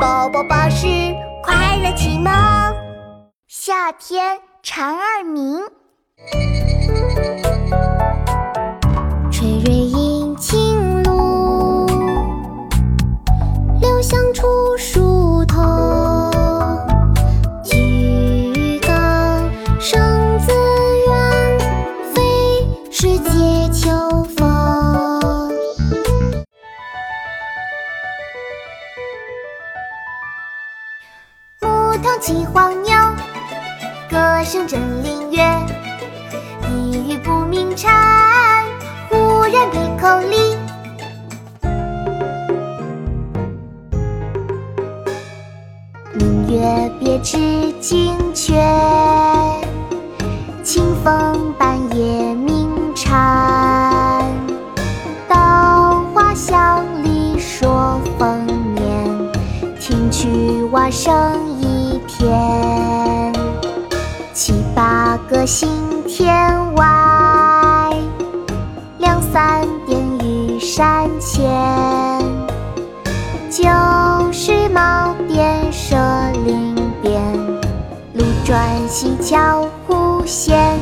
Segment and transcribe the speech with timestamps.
[0.00, 0.86] 宝宝巴士
[1.42, 2.32] 快乐启蒙，
[3.46, 5.60] 夏天蝉儿鸣。
[9.30, 11.86] 垂蕊阴晴露，
[13.78, 15.60] 留香出树头。
[17.62, 18.94] 举高
[19.78, 20.00] 声
[20.38, 20.50] 自
[21.08, 21.58] 远，
[22.14, 23.90] 非是藉秋
[31.90, 32.92] 牧童骑黄牛，
[34.08, 35.60] 歌声振林樾。
[36.68, 38.64] 一语不鸣蝉，
[39.08, 40.56] 忽然闭口立。
[46.14, 48.54] 明月别枝惊鹊，
[50.62, 54.24] 清风半夜鸣蝉。
[55.28, 58.46] 稻花香里说丰
[58.76, 59.32] 年，
[59.80, 61.12] 听取蛙声
[61.60, 61.69] 一
[62.18, 63.32] 天。
[64.32, 65.68] 七八个星
[66.06, 67.90] 天外，
[68.98, 71.48] 两三点雨山前。
[73.50, 73.68] 旧
[74.32, 75.96] 时茅店社
[76.46, 77.20] 林边，
[78.14, 80.78] 路转溪桥忽见。